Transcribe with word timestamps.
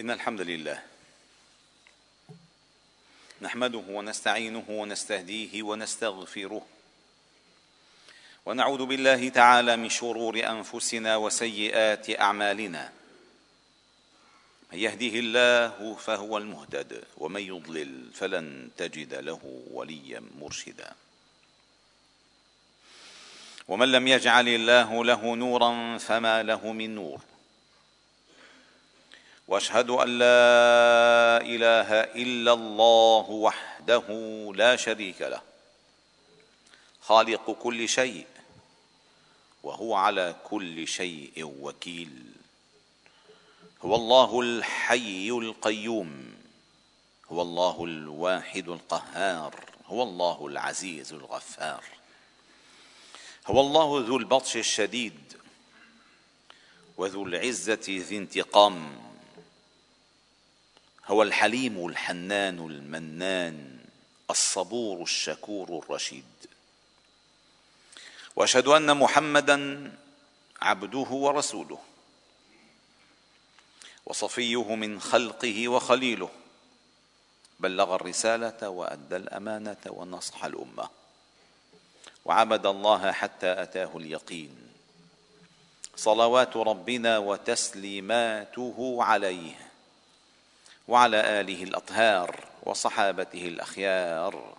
إن 0.00 0.10
الحمد 0.10 0.40
لله. 0.40 0.82
نحمده 3.40 3.82
ونستعينه 3.88 4.64
ونستهديه 4.68 5.62
ونستغفره. 5.62 6.66
ونعوذ 8.46 8.86
بالله 8.86 9.28
تعالى 9.28 9.76
من 9.76 9.88
شرور 9.88 10.50
أنفسنا 10.50 11.16
وسيئات 11.16 12.20
أعمالنا. 12.20 12.92
من 14.72 14.78
يهده 14.78 15.14
الله 15.18 15.94
فهو 15.94 16.38
المهتد 16.38 17.04
ومن 17.16 17.40
يضلل 17.40 18.12
فلن 18.14 18.70
تجد 18.76 19.14
له 19.14 19.62
وليا 19.70 20.22
مرشدا. 20.40 20.92
ومن 23.68 23.92
لم 23.92 24.08
يجعل 24.08 24.48
الله 24.48 25.04
له 25.04 25.34
نورا 25.34 25.98
فما 25.98 26.42
له 26.42 26.72
من 26.72 26.94
نور. 26.94 27.20
وأشهد 29.48 29.90
أن 29.90 30.18
لا 30.18 31.40
إله 31.40 31.90
إلا 32.00 32.52
الله 32.52 33.30
وحده 33.30 34.06
لا 34.54 34.76
شريك 34.76 35.22
له 35.22 35.42
خالق 37.00 37.50
كل 37.50 37.88
شيء 37.88 38.26
وهو 39.62 39.94
على 39.94 40.36
كل 40.44 40.88
شيء 40.88 41.54
وكيل 41.60 42.22
هو 43.82 43.94
الله 43.94 44.40
الحي 44.40 45.28
القيوم 45.28 46.34
هو 47.28 47.42
الله 47.42 47.84
الواحد 47.84 48.68
القهار 48.68 49.64
هو 49.86 50.02
الله 50.02 50.46
العزيز 50.46 51.12
الغفار 51.12 51.84
هو 53.46 53.60
الله 53.60 54.06
ذو 54.06 54.16
البطش 54.16 54.56
الشديد 54.56 55.36
وذو 56.96 57.26
العزة 57.26 57.84
ذي 57.88 58.16
انتقام. 58.16 59.03
هو 61.06 61.22
الحليم 61.22 61.86
الحنان 61.86 62.58
المنان 62.58 63.78
الصبور 64.30 65.02
الشكور 65.02 65.78
الرشيد. 65.84 66.24
وأشهد 68.36 68.68
أن 68.68 68.96
محمدا 68.96 69.92
عبده 70.62 70.98
ورسوله 70.98 71.78
وصفيه 74.06 74.74
من 74.74 75.00
خلقه 75.00 75.68
وخليله. 75.68 76.30
بلغ 77.60 77.94
الرسالة 77.94 78.68
وأدى 78.68 79.16
الأمانة 79.16 79.76
ونصح 79.86 80.44
الأمة. 80.44 80.88
وعبد 82.24 82.66
الله 82.66 83.12
حتى 83.12 83.62
أتاه 83.62 83.90
اليقين. 83.96 84.56
صلوات 85.96 86.56
ربنا 86.56 87.18
وتسليماته 87.18 88.98
عليه. 89.00 89.63
وعلى 90.88 91.40
آله 91.40 91.62
الأطهار 91.62 92.44
وصحابته 92.62 93.46
الأخيار 93.48 94.56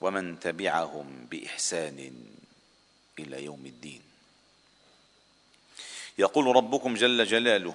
ومن 0.00 0.40
تبعهم 0.40 1.26
بإحسان 1.30 2.12
إلى 3.18 3.44
يوم 3.44 3.66
الدين. 3.66 4.02
يقول 6.18 6.56
ربكم 6.56 6.94
جل 6.94 7.24
جلاله 7.24 7.74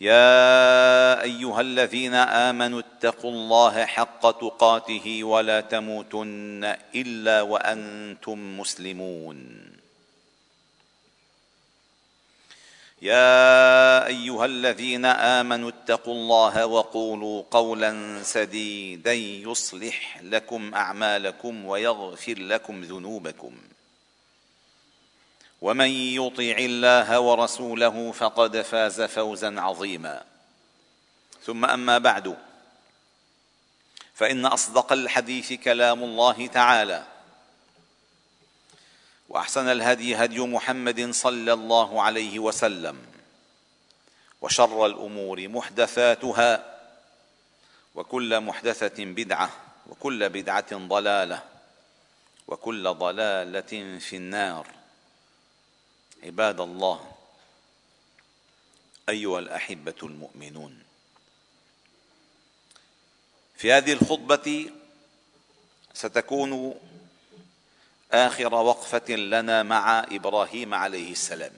يا 0.00 1.22
أيها 1.22 1.60
الذين 1.60 2.14
آمنوا 2.14 2.80
اتقوا 2.80 3.30
الله 3.30 3.84
حق 3.86 4.30
تقاته 4.30 5.24
ولا 5.24 5.60
تموتن 5.60 6.76
إلا 6.94 7.42
وأنتم 7.42 8.60
مسلمون. 8.60 9.77
يا 13.02 14.06
أيها 14.06 14.44
الذين 14.44 15.04
آمنوا 15.04 15.70
اتقوا 15.70 16.14
الله 16.14 16.66
وقولوا 16.66 17.42
قولا 17.50 18.22
سديدا 18.22 19.12
يصلح 19.12 20.22
لكم 20.22 20.74
أعمالكم 20.74 21.64
ويغفر 21.64 22.38
لكم 22.38 22.82
ذنوبكم. 22.82 23.56
ومن 25.60 25.90
يطع 25.90 26.56
الله 26.58 27.20
ورسوله 27.20 28.12
فقد 28.12 28.62
فاز 28.62 29.00
فوزا 29.02 29.60
عظيما. 29.60 30.24
ثم 31.44 31.64
أما 31.64 31.98
بعد 31.98 32.36
فإن 34.14 34.46
أصدق 34.46 34.92
الحديث 34.92 35.52
كلام 35.52 36.04
الله 36.04 36.46
تعالى. 36.46 37.17
وأحسن 39.28 39.68
الهدي 39.68 40.16
هدي 40.16 40.40
محمد 40.40 41.10
صلى 41.10 41.52
الله 41.52 42.02
عليه 42.02 42.38
وسلم. 42.38 43.06
وشر 44.40 44.86
الأمور 44.86 45.48
محدثاتها 45.48 46.80
وكل 47.94 48.40
محدثة 48.40 49.04
بدعة 49.04 49.50
وكل 49.86 50.28
بدعة 50.28 50.76
ضلالة 50.76 51.42
وكل 52.48 52.94
ضلالة 52.94 53.98
في 53.98 54.16
النار. 54.16 54.66
عباد 56.22 56.60
الله 56.60 57.12
أيها 59.08 59.38
الأحبة 59.38 59.94
المؤمنون 60.02 60.82
في 63.56 63.72
هذه 63.72 63.92
الخطبة 63.92 64.70
ستكون 65.94 66.80
آخر 68.12 68.54
وقفة 68.54 69.14
لنا 69.14 69.62
مع 69.62 69.98
إبراهيم 70.10 70.74
عليه 70.74 71.12
السلام. 71.12 71.52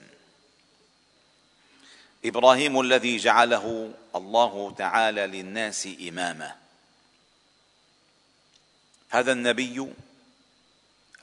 إبراهيم 2.25 2.79
الذي 2.79 3.17
جعله 3.17 3.93
الله 4.15 4.73
تعالى 4.77 5.27
للناس 5.27 5.87
إماما. 6.01 6.55
هذا 9.09 9.31
النبي 9.31 9.93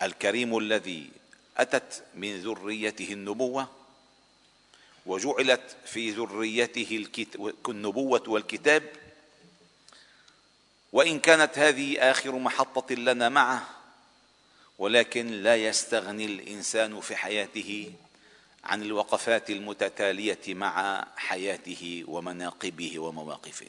الكريم 0.02 0.58
الذي 0.58 1.10
أتت 1.56 2.04
من 2.14 2.40
ذريته 2.40 3.12
النبوة 3.12 3.68
وجعلت 5.06 5.76
في 5.84 6.10
ذريته 6.10 7.06
النبوة 7.68 8.22
والكتاب. 8.26 8.82
وإن 10.92 11.20
كانت 11.20 11.58
هذه 11.58 12.10
آخر 12.10 12.32
محطة 12.32 12.94
لنا 12.94 13.28
معه 13.28 13.77
ولكن 14.78 15.42
لا 15.42 15.56
يستغني 15.56 16.24
الإنسان 16.24 17.00
في 17.00 17.16
حياته 17.16 17.92
عن 18.64 18.82
الوقفات 18.82 19.50
المتتالية 19.50 20.54
مع 20.54 21.04
حياته 21.16 22.04
ومناقبه 22.06 22.98
ومواقفه. 22.98 23.66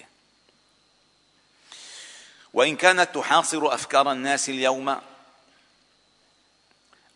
وإن 2.53 2.75
كانت 2.75 3.15
تحاصر 3.15 3.73
أفكار 3.73 4.11
الناس 4.11 4.49
اليوم 4.49 5.01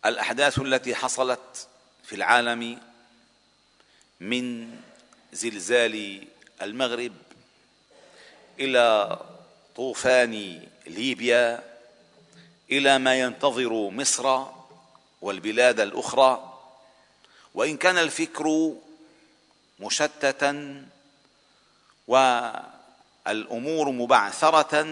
الأحداث 0.04 0.58
التي 0.58 0.94
حصلت 0.94 1.68
في 2.04 2.16
العالم 2.16 2.80
من 4.20 4.76
زلزال 5.32 6.24
المغرب 6.62 7.12
إلى 8.60 9.18
طوفان 9.76 10.62
ليبيا 10.86 11.73
إلى 12.70 12.98
ما 12.98 13.20
ينتظر 13.20 13.72
مصر 13.90 14.44
والبلاد 15.22 15.80
الأخرى 15.80 16.60
وإن 17.54 17.76
كان 17.76 17.98
الفكر 17.98 18.72
مشتتا 19.80 20.84
والأمور 22.06 23.90
مبعثرة 23.90 24.82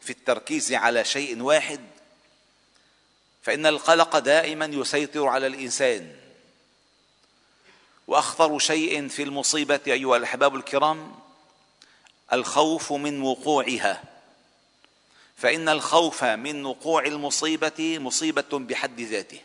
في 0.00 0.10
التركيز 0.10 0.72
على 0.72 1.04
شيء 1.04 1.42
واحد 1.42 1.80
فإن 3.42 3.66
القلق 3.66 4.18
دائما 4.18 4.66
يسيطر 4.66 5.26
على 5.26 5.46
الإنسان. 5.46 6.16
وأخطر 8.06 8.58
شيء 8.58 9.08
في 9.08 9.22
المصيبة 9.22 9.80
أيها 9.86 10.16
الأحباب 10.16 10.56
الكرام 10.56 11.14
الخوف 12.32 12.92
من 12.92 13.22
وقوعها. 13.22 14.04
فإن 15.36 15.68
الخوف 15.68 16.24
من 16.24 16.64
وقوع 16.64 17.04
المصيبة 17.04 17.98
مصيبة 17.98 18.52
بحد 18.52 19.00
ذاته. 19.00 19.40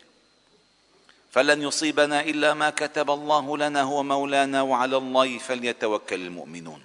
فلن 1.32 1.62
يصيبنا 1.62 2.20
إلا 2.20 2.54
ما 2.54 2.70
كتب 2.70 3.10
الله 3.10 3.58
لنا 3.58 3.82
هو 3.82 4.02
مولانا 4.02 4.62
وعلى 4.62 4.96
الله 4.96 5.38
فليتوكل 5.38 6.20
المؤمنون. 6.20 6.84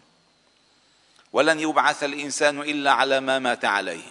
ولن 1.33 1.59
يبعث 1.59 2.04
الإنسان 2.04 2.62
إلا 2.62 2.92
على 2.92 3.19
ما 3.19 3.39
مات 3.39 3.65
عليه. 3.65 4.04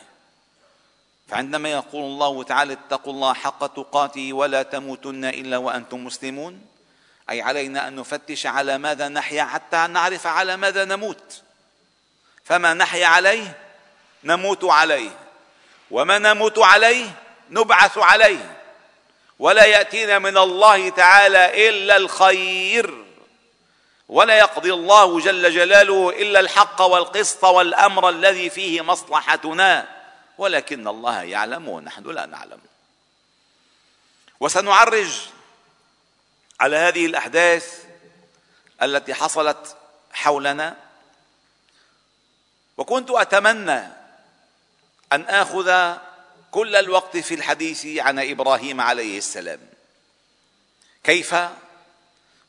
فعندما 1.28 1.68
يقول 1.68 2.04
الله 2.04 2.42
تعالى 2.42 2.72
اتقوا 2.72 3.12
الله 3.12 3.32
حق 3.34 3.66
تقاته 3.66 4.32
ولا 4.32 4.62
تموتن 4.62 5.24
إلا 5.24 5.56
وأنتم 5.56 6.04
مسلمون 6.04 6.66
أي 7.30 7.42
علينا 7.42 7.88
أن 7.88 7.96
نفتش 7.96 8.46
على 8.46 8.78
ماذا 8.78 9.08
نحيا 9.08 9.44
حتى 9.44 9.86
نعرف 9.86 10.26
على 10.26 10.56
ماذا 10.56 10.84
نموت. 10.84 11.42
فما 12.44 12.74
نحيا 12.74 13.06
عليه 13.06 13.65
نموت 14.26 14.64
عليه. 14.64 15.10
وما 15.90 16.18
نموت 16.18 16.58
عليه؟ 16.58 17.10
نبعث 17.50 17.98
عليه. 17.98 18.56
ولا 19.38 19.64
يأتينا 19.64 20.18
من 20.18 20.36
الله 20.38 20.88
تعالى 20.88 21.68
إلا 21.68 21.96
الخير. 21.96 23.04
ولا 24.08 24.38
يقضي 24.38 24.72
الله 24.72 25.20
جل 25.20 25.52
جلاله 25.54 26.10
إلا 26.10 26.40
الحق 26.40 26.82
والقسط 26.82 27.44
والأمر 27.44 28.08
الذي 28.08 28.50
فيه 28.50 28.82
مصلحتنا. 28.82 29.88
ولكن 30.38 30.88
الله 30.88 31.22
يعلم 31.22 31.68
ونحن 31.68 32.10
لا 32.10 32.26
نعلم. 32.26 32.60
وسنعرج 34.40 35.20
على 36.60 36.76
هذه 36.76 37.06
الأحداث 37.06 37.84
التي 38.82 39.14
حصلت 39.14 39.76
حولنا. 40.12 40.76
وكنت 42.76 43.10
أتمنى 43.10 44.05
أن 45.12 45.22
آخذ 45.22 45.96
كل 46.50 46.76
الوقت 46.76 47.16
في 47.16 47.34
الحديث 47.34 47.86
عن 47.86 48.18
إبراهيم 48.18 48.80
عليه 48.80 49.18
السلام. 49.18 49.60
كيف؟ 51.04 51.34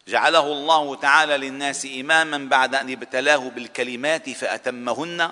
جعله 0.08 0.46
الله 0.52 0.96
تعالى 0.96 1.38
للناس 1.38 1.86
إماما 1.86 2.38
بعد 2.38 2.76
أن 2.76 2.92
ابتلاه 2.92 3.38
بالكلمات 3.50 4.30
فأتمهن. 4.30 5.32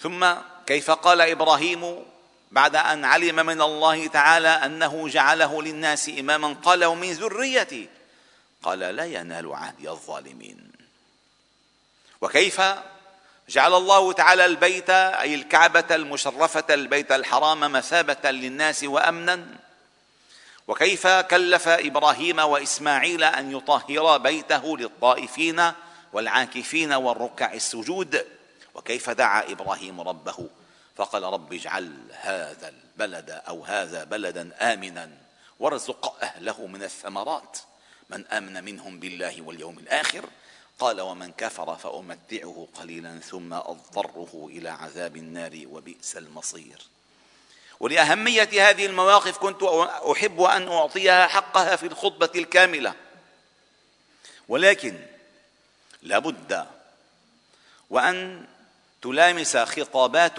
ثم 0.00 0.34
كيف 0.66 0.90
قال 0.90 1.20
إبراهيم 1.20 2.04
بعد 2.52 2.76
أن 2.76 3.04
علم 3.04 3.36
من 3.36 3.62
الله 3.62 4.06
تعالى 4.06 4.48
أنه 4.48 5.08
جعله 5.08 5.62
للناس 5.62 6.08
إماما؟ 6.08 6.56
قال 6.62 6.84
ومن 6.84 7.12
ذريتي. 7.12 7.88
قال 8.62 8.78
لا 8.78 9.04
ينال 9.04 9.54
عهدي 9.54 9.90
الظالمين. 9.90 10.72
وكيف؟ 12.20 12.60
جعل 13.48 13.74
الله 13.74 14.12
تعالى 14.12 14.44
البيت 14.44 14.90
أي 14.90 15.34
الكعبة 15.34 15.84
المشرفة 15.90 16.74
البيت 16.74 17.12
الحرام 17.12 17.60
مثابة 17.60 18.30
للناس 18.30 18.84
وأمنا. 18.84 19.46
وكيف 20.68 21.06
كلف 21.06 21.68
إبراهيم 21.68 22.38
وإسماعيل 22.38 23.24
أن 23.24 23.56
يطهر 23.56 24.18
بيته 24.18 24.78
للطائفين 24.78 25.72
والعاكفين 26.12 26.92
والركع 26.92 27.52
السجود؟ 27.52 28.26
وكيف 28.74 29.10
دعا 29.10 29.52
إبراهيم 29.52 30.00
ربه؟ 30.00 30.48
فقال 30.96 31.22
رب 31.22 31.52
اجعل 31.52 31.92
هذا 32.20 32.68
البلد 32.68 33.30
أو 33.48 33.64
هذا 33.64 34.04
بلدا 34.04 34.72
آمنا 34.72 35.10
وارزق 35.60 36.16
أهله 36.22 36.66
من 36.66 36.82
الثمرات. 36.82 37.58
من 38.10 38.26
آمن 38.26 38.64
منهم 38.64 39.00
بالله 39.00 39.42
واليوم 39.42 39.78
الآخر 39.78 40.24
قال 40.78 41.00
ومن 41.00 41.32
كفر 41.32 41.76
فأمتعه 41.76 42.68
قليلا 42.74 43.18
ثم 43.18 43.52
أضطره 43.52 44.48
إلى 44.50 44.68
عذاب 44.68 45.16
النار 45.16 45.62
وبئس 45.70 46.16
المصير. 46.16 46.82
ولأهمية 47.80 48.70
هذه 48.70 48.86
المواقف 48.86 49.38
كنت 49.38 49.62
أحب 50.12 50.40
أن 50.40 50.68
أعطيها 50.68 51.26
حقها 51.26 51.76
في 51.76 51.86
الخطبة 51.86 52.30
الكاملة. 52.34 52.94
ولكن 54.48 55.06
لابد 56.02 56.66
وأن 57.90 58.46
تلامس 59.02 59.56
خطابات 59.56 60.36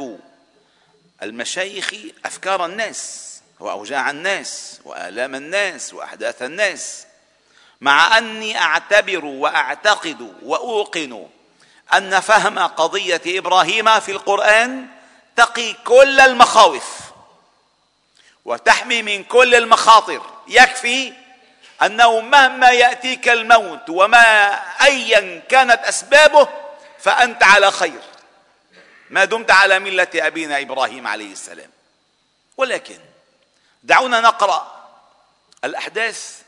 المشايخ 1.24 1.94
أفكار 2.26 2.66
الناس 2.66 3.32
وأوجاع 3.60 4.10
الناس 4.10 4.80
وآلام 4.86 5.36
الناس 5.36 5.94
وأحداث 5.94 6.42
الناس. 6.42 7.06
مع 7.82 8.18
أني 8.18 8.60
أعتبر 8.60 9.26
وأعتقد 9.26 10.34
وأوقن 10.44 11.28
أن 11.94 12.20
فهم 12.20 12.60
قضية 12.60 13.22
إبراهيم 13.28 14.00
في 14.00 14.12
القرآن 14.12 14.88
تقي 15.36 15.74
كل 15.74 16.20
المخاوف 16.20 17.00
وتحمي 18.46 19.02
من 19.02 19.24
كل 19.24 19.56
المخاطر. 19.56 20.22
يكفي 20.48 21.14
أنه 21.82 22.20
مهما 22.20 22.70
يأتيك 22.70 23.30
الموت 23.30 23.90
وما 23.90 24.54
ايا 24.82 25.42
كانت 25.50 25.80
أسبابه 25.84 26.48
فأنت 27.00 27.44
على 27.44 27.72
خير. 27.72 28.02
ما 29.10 29.26
دمت 29.26 29.52
على 29.52 29.80
ملة 29.80 30.08
أبينا 30.16 30.62
إبراهيم 30.62 31.08
عليه 31.08 31.32
السلام. 31.32 31.70
ولكن 32.58 33.00
دعونا 33.84 34.20
نقرأ 34.20 34.88
الأحداث 35.64 36.45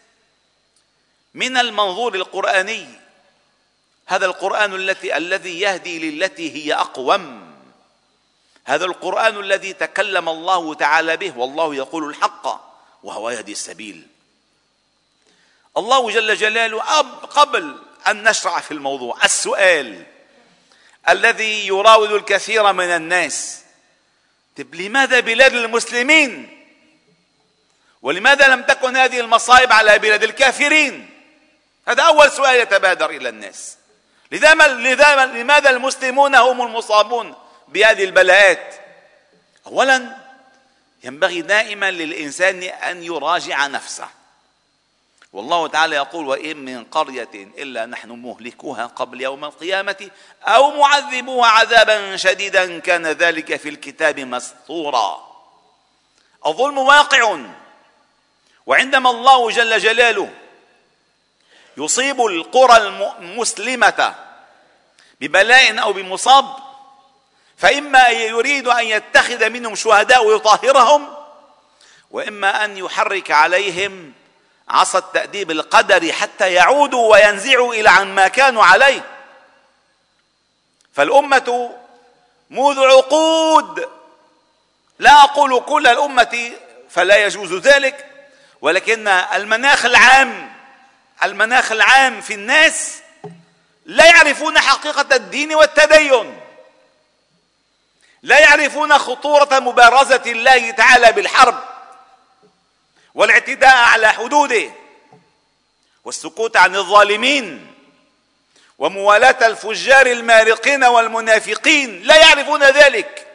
من 1.37 1.57
المنظور 1.57 2.15
القرآني. 2.15 2.87
هذا 4.05 4.25
القرآن 4.25 4.75
التي 4.75 5.17
الذي 5.17 5.59
يهدي 5.59 6.11
للتي 6.11 6.55
هي 6.55 6.73
أقوم. 6.73 7.53
هذا 8.65 8.85
القرآن 8.85 9.39
الذي 9.39 9.73
تكلم 9.73 10.29
الله 10.29 10.73
تعالى 10.73 11.17
به 11.17 11.37
والله 11.37 11.75
يقول 11.75 12.09
الحق 12.09 12.45
وهو 13.03 13.29
يهدي 13.29 13.51
السبيل. 13.51 14.07
الله 15.77 16.11
جل 16.11 16.35
جلاله 16.35 16.81
قبل 17.11 17.75
أن 18.07 18.29
نشرع 18.29 18.59
في 18.59 18.71
الموضوع 18.71 19.25
السؤال 19.25 20.05
الذي 21.09 21.67
يراود 21.67 22.11
الكثير 22.11 22.73
من 22.73 22.89
الناس. 22.89 23.61
طيب 24.57 24.75
لماذا 24.75 25.19
بلاد 25.19 25.53
المسلمين؟ 25.53 26.63
ولماذا 28.01 28.47
لم 28.47 28.63
تكن 28.63 28.97
هذه 28.97 29.19
المصائب 29.19 29.71
على 29.71 29.99
بلاد 29.99 30.23
الكافرين؟ 30.23 31.16
هذا 31.87 32.03
أول 32.03 32.31
سؤال 32.31 32.55
يتبادر 32.55 33.09
إلى 33.09 33.29
الناس. 33.29 33.77
لذا 34.31 34.53
لماذا 35.25 35.69
المسلمون 35.69 36.35
هم 36.35 36.61
المصابون 36.61 37.35
بهذه 37.67 38.03
البلاءات؟ 38.03 38.75
اولا 39.67 40.17
ينبغي 41.03 41.41
دائما 41.41 41.91
للإنسان 41.91 42.63
أن 42.63 43.03
يراجع 43.03 43.67
نفسه. 43.67 44.07
والله 45.33 45.67
تعالى 45.67 45.95
يقول 45.95 46.27
وإن 46.27 46.57
من 46.57 46.83
قرية 46.83 47.29
إلا 47.33 47.85
نحن 47.85 48.09
مهلكوها 48.09 48.85
قبل 48.85 49.21
يوم 49.21 49.45
القيامة 49.45 50.09
أو 50.43 50.71
معذبوها 50.71 51.49
عذابا 51.49 52.17
شديدا 52.17 52.79
كان 52.79 53.07
ذلك 53.07 53.55
في 53.55 53.69
الكتاب 53.69 54.19
مسطورا. 54.19 55.27
الظلم 56.45 56.77
واقع. 56.77 57.37
وعندما 58.65 59.09
الله 59.09 59.49
جل 59.49 59.79
جلاله 59.79 60.33
يصيب 61.77 62.21
القرى 62.21 62.77
المسلمة 63.19 64.15
ببلاء 65.21 65.81
أو 65.81 65.93
بمصاب 65.93 66.45
فإما 67.57 68.07
يريد 68.07 68.67
أن 68.67 68.85
يتخذ 68.85 69.49
منهم 69.49 69.75
شهداء 69.75 70.25
ويطهرهم 70.25 71.13
وإما 72.11 72.65
أن 72.65 72.77
يحرك 72.77 73.31
عليهم 73.31 74.13
عصا 74.69 74.99
التأديب 74.99 75.51
القدري 75.51 76.13
حتى 76.13 76.53
يعودوا 76.53 77.11
وينزعوا 77.11 77.73
إلى 77.73 77.89
عن 77.89 78.15
ما 78.15 78.27
كانوا 78.27 78.63
عليه. 78.63 79.01
فالأمة 80.93 81.71
منذ 82.49 82.79
عقود 82.79 83.89
لا 84.99 85.23
أقول 85.23 85.59
كل 85.59 85.87
الأمة 85.87 86.51
فلا 86.89 87.25
يجوز 87.25 87.53
ذلك 87.53 88.05
ولكن 88.61 89.07
المناخ 89.07 89.85
العام 89.85 90.56
المناخ 91.23 91.71
العام 91.71 92.21
في 92.21 92.33
الناس 92.33 92.97
لا 93.85 94.05
يعرفون 94.05 94.59
حقيقة 94.59 95.15
الدين 95.15 95.55
والتدين. 95.55 96.41
لا 98.23 98.39
يعرفون 98.39 98.97
خطورة 98.97 99.59
مبارزة 99.59 100.21
الله 100.25 100.71
تعالى 100.71 101.11
بالحرب 101.11 101.63
والاعتداء 103.15 103.75
على 103.75 104.13
حدوده 104.13 104.71
والسكوت 106.05 106.57
عن 106.57 106.75
الظالمين 106.75 107.73
وموالاة 108.77 109.47
الفجار 109.47 110.05
المارقين 110.05 110.83
والمنافقين. 110.83 112.03
لا 112.03 112.15
يعرفون 112.15 112.63
ذلك. 112.63 113.27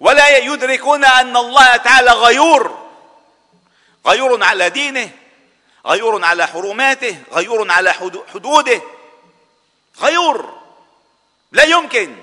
ولا 0.00 0.38
يدركون 0.38 1.04
أن 1.04 1.36
الله 1.36 1.76
تعالى 1.76 2.10
غيور 2.10 2.88
غيور 4.06 4.44
على 4.44 4.70
دينه. 4.70 5.10
غيور 5.86 6.24
على 6.24 6.46
حرماته 6.46 7.18
غيور 7.32 7.72
على 7.72 7.92
حدوده. 8.34 8.82
غيور. 10.00 10.60
لا 11.52 11.62
يمكن 11.62 12.16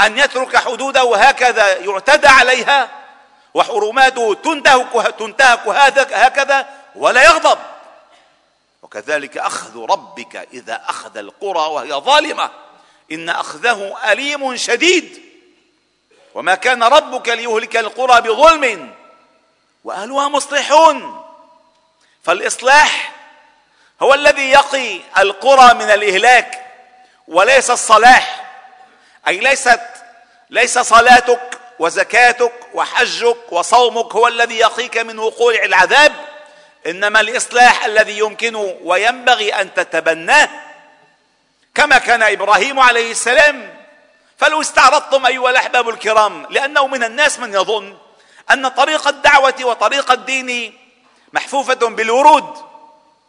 أن 0.00 0.18
يترك 0.18 0.56
حدوده 0.56 1.16
هكذا 1.16 1.76
يعتدى 1.76 2.28
عليها 2.28 2.90
وحرماته 3.54 4.34
تنتهك 4.34 5.14
تنتهك 5.18 5.68
هكذا 6.12 6.68
ولا 6.94 7.24
يغضب. 7.24 7.58
وكذلك 8.82 9.38
أخذ 9.38 9.78
ربك 9.78 10.48
إذا 10.52 10.82
أخذ 10.88 11.16
القرى 11.16 11.60
وهي 11.60 11.92
ظالمة. 11.92 12.50
إن 13.12 13.28
أخذه 13.28 14.12
أليم 14.12 14.56
شديد. 14.56 15.22
وما 16.34 16.54
كان 16.54 16.82
ربك 16.82 17.28
ليهلك 17.28 17.76
القرى 17.76 18.20
بظلم. 18.20 18.94
وأهلها 19.84 20.28
مصلحون. 20.28 21.17
فالإصلاح 22.28 23.12
هو 24.02 24.14
الذي 24.14 24.50
يقي 24.50 25.00
القرى 25.18 25.74
من 25.74 25.90
الإهلاك 25.90 26.66
وليس 27.28 27.70
الصلاح. 27.70 28.44
أي 29.28 29.36
ليست 29.36 29.80
ليس 30.50 30.78
صلاتك 30.78 31.60
وزكاتك 31.78 32.52
وحجك 32.74 33.52
وصومك 33.52 34.14
هو 34.14 34.28
الذي 34.28 34.58
يقيك 34.58 34.96
من 34.98 35.18
وقوع 35.18 35.54
العذاب 35.54 36.12
إنما 36.86 37.20
الإصلاح 37.20 37.84
الذي 37.84 38.18
يمكن 38.18 38.54
وينبغي 38.82 39.54
أن 39.54 39.74
تتبناه. 39.74 40.48
كما 41.74 41.98
كان 41.98 42.22
إبراهيم 42.22 42.80
عليه 42.80 43.10
السلام 43.10 43.74
فلو 44.38 44.60
استعرضتم 44.60 45.26
أيها 45.26 45.50
الأحباب 45.50 45.88
الكرام 45.88 46.46
لأنه 46.50 46.86
من 46.86 47.04
الناس 47.04 47.38
من 47.38 47.54
يظن 47.54 47.96
أن 48.50 48.68
طريق 48.68 49.08
الدعوة 49.08 49.54
وطريق 49.64 50.12
الدين 50.12 50.87
محفوفة 51.32 51.74
بالورود 51.74 52.56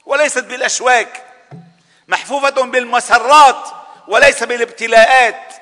وليست 0.05 0.43
بالأشواك. 0.43 1.25
محفوفة 2.07 2.49
بالمسرات 2.49 3.67
وليس 4.07 4.43
بالابتلاءات. 4.43 5.53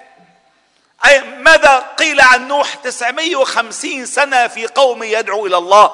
أي 1.06 1.22
ماذا 1.22 1.78
قيل 1.78 2.22
عن 2.22 2.48
نوح 2.48 2.76
950 2.76 4.06
سنة 4.06 4.48
في 4.48 4.68
قوم 4.68 5.04
يدعو 5.04 5.46
إلى 5.46 5.58
الله؟ 5.58 5.92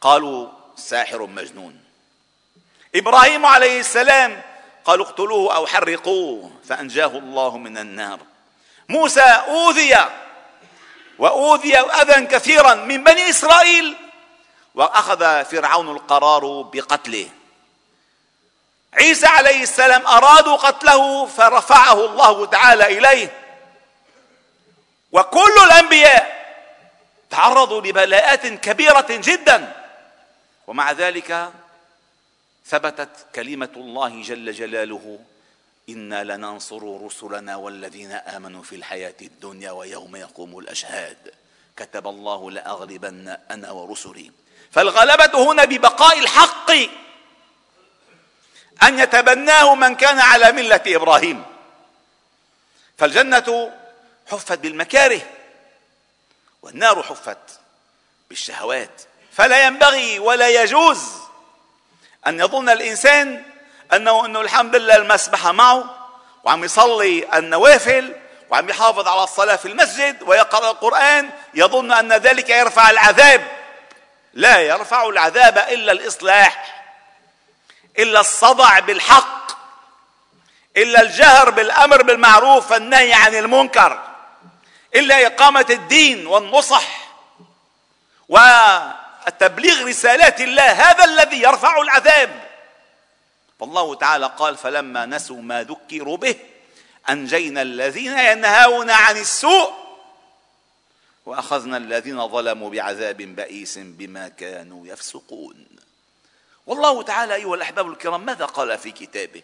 قالوا 0.00 0.48
ساحر 0.76 1.26
مجنون. 1.26 1.80
إبراهيم 2.94 3.46
عليه 3.46 3.80
السلام 3.80 4.42
قالوا 4.84 5.06
اقتلوه 5.06 5.56
أو 5.56 5.66
حرقوه 5.66 6.50
فأنجاه 6.68 7.06
الله 7.06 7.58
من 7.58 7.78
النار. 7.78 8.18
موسى 8.88 9.20
أوذي 9.20 9.96
وأوذي 11.18 11.78
أذى 11.78 12.26
كثيرا 12.26 12.74
من 12.74 13.04
بني 13.04 13.30
إسرائيل 13.30 13.96
وأخذ 14.74 15.44
فرعون 15.44 15.88
القرار 15.88 16.62
بقتله. 16.62 17.28
عيسى 18.94 19.26
عليه 19.26 19.62
السلام 19.62 20.06
أرادوا 20.06 20.56
قتله 20.56 21.26
فرفعه 21.26 22.06
الله 22.06 22.46
تعالى 22.46 22.98
إليه. 22.98 23.38
وكل 25.12 25.58
الأنبياء 25.64 26.42
تعرضوا 27.30 27.80
لبلاءات 27.80 28.46
كبيرة 28.46 29.06
جدا. 29.10 29.72
ومع 30.66 30.92
ذلك 30.92 31.50
ثبتت 32.66 33.26
كلمة 33.34 33.70
الله 33.76 34.22
جل 34.22 34.52
جلاله 34.52 35.18
إنا 35.88 36.24
لننصر 36.24 37.04
رسلنا 37.06 37.56
والذين 37.56 38.12
آمنوا 38.12 38.62
في 38.62 38.76
الحياة 38.76 39.14
الدنيا 39.22 39.70
ويوم 39.70 40.16
يقوم 40.16 40.58
الأشهاد. 40.58 41.34
كتب 41.76 42.06
الله 42.06 42.50
لأغلبن 42.50 43.36
أنا 43.50 43.70
ورسلي. 43.70 44.30
فالغلبة 44.72 45.52
هنا 45.52 45.64
ببقاء 45.64 46.18
الحق 46.18 46.70
أن 48.82 48.98
يتبناه 48.98 49.74
من 49.74 49.94
كان 49.94 50.20
على 50.20 50.52
ملة 50.52 50.80
إبراهيم. 50.86 51.44
فالجنة 52.98 53.72
حفت 54.30 54.52
بالمكاره 54.52 55.20
والنار 56.62 57.02
حفت 57.02 57.38
بالشهوات. 58.28 59.02
فلا 59.32 59.66
ينبغي 59.66 60.18
ولا 60.18 60.48
يجوز 60.48 60.98
أن 62.26 62.40
يظن 62.40 62.68
الإنسان 62.68 63.44
أنه 63.92 64.26
أنه 64.26 64.40
الحمد 64.40 64.76
لله 64.76 64.96
المسبحة 64.96 65.52
معه 65.52 66.08
وعم 66.44 66.64
يصلي 66.64 67.38
النوافل 67.38 68.16
وعم 68.50 68.68
يحافظ 68.68 69.08
على 69.08 69.24
الصلاة 69.24 69.56
في 69.56 69.68
المسجد 69.68 70.22
ويقرأ 70.22 70.70
القرآن 70.70 71.30
يظن 71.54 71.92
أن 71.92 72.12
ذلك 72.12 72.50
يرفع 72.50 72.90
العذاب. 72.90 73.46
لا 74.34 74.60
يرفع 74.60 75.08
العذاب 75.08 75.58
إلا 75.58 75.92
الإصلاح 75.92 76.84
إلا 77.98 78.20
الصدع 78.20 78.78
بالحق 78.78 79.52
إلا 80.76 81.00
الجهر 81.00 81.50
بالأمر 81.50 82.02
بالمعروف 82.02 82.70
والنهي 82.70 83.12
عن 83.12 83.34
المنكر 83.34 84.02
إلا 84.94 85.26
إقامة 85.26 85.66
الدين 85.70 86.26
والنصح 86.26 86.84
وتبليغ 88.28 89.86
رسالات 89.86 90.40
الله 90.40 90.90
هذا 90.90 91.04
الذي 91.04 91.42
يرفع 91.42 91.80
العذاب. 91.80 92.48
فالله 93.60 93.94
تعالى 93.94 94.26
قال 94.38 94.56
فلما 94.56 95.06
نسوا 95.06 95.42
ما 95.42 95.62
ذكروا 95.62 96.16
به 96.16 96.36
أنجينا 97.10 97.62
الذين 97.62 98.18
ينهون 98.18 98.90
عن 98.90 99.16
السوء 99.16 99.81
وأخذنا 101.26 101.76
الذين 101.76 102.28
ظلموا 102.28 102.70
بعذاب 102.70 103.16
بئيس 103.16 103.78
بما 103.78 104.28
كانوا 104.28 104.86
يفسقون. 104.86 105.66
والله 106.66 107.02
تعالى 107.02 107.34
أيها 107.34 107.54
الأحباب 107.54 107.88
الكرام 107.88 108.26
ماذا 108.26 108.44
قال 108.44 108.78
في 108.78 108.90
كتابه؟ 108.90 109.42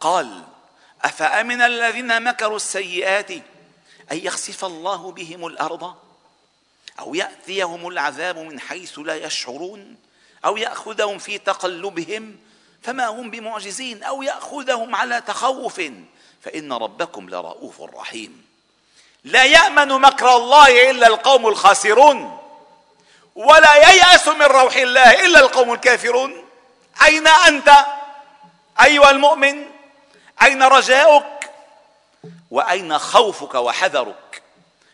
قال 0.00 0.44
أفأمن 1.02 1.60
الذين 1.60 2.22
مكروا 2.22 2.56
السيئات 2.56 3.30
أن 4.12 4.16
يخسف 4.16 4.64
الله 4.64 5.12
بهم 5.12 5.46
الأرض؟ 5.46 5.94
أو 6.98 7.14
يأتيهم 7.14 7.88
العذاب 7.88 8.38
من 8.38 8.60
حيث 8.60 8.98
لا 8.98 9.14
يشعرون؟ 9.14 9.96
أو 10.44 10.56
يأخذهم 10.56 11.18
في 11.18 11.38
تقلبهم 11.38 12.36
فما 12.82 13.06
هم 13.06 13.30
بمعجزين؟ 13.30 14.02
أو 14.02 14.22
يأخذهم 14.22 14.94
على 14.94 15.20
تخوف؟ 15.20 15.82
فإن 16.42 16.72
ربكم 16.72 17.30
لرؤوف 17.30 17.80
رحيم. 17.80 18.47
لا 19.24 19.44
يأمن 19.44 19.88
مكر 19.88 20.36
الله 20.36 20.90
إلا 20.90 21.06
القوم 21.06 21.46
الخاسرون 21.46 22.38
ولا 23.34 23.74
ييأس 23.74 24.28
من 24.28 24.42
روح 24.42 24.76
الله 24.76 25.26
إلا 25.26 25.40
القوم 25.40 25.72
الكافرون. 25.72 26.44
أين 27.02 27.26
أنت؟ 27.26 27.72
أيها 28.84 29.10
المؤمن 29.10 29.66
أين 30.42 30.62
رجاؤك؟ 30.62 31.50
وأين 32.50 32.98
خوفك 32.98 33.54
وحذرك؟ 33.54 34.42